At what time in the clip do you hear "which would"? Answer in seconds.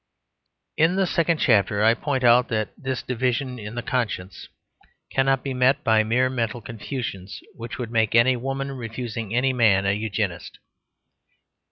7.53-7.91